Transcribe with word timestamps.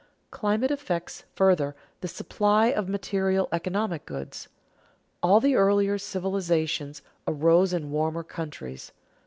Climate 0.31 0.71
affects, 0.71 1.25
further, 1.35 1.75
the 1.99 2.07
supply 2.07 2.69
of 2.69 2.89
material 2.89 3.47
economic 3.51 4.07
goods. 4.07 4.47
All 5.21 5.39
the 5.39 5.53
earlier 5.55 5.99
civilizations 5.99 7.03
arose 7.27 7.71
in 7.71 7.91
warmer 7.91 8.23
countries. 8.23 8.93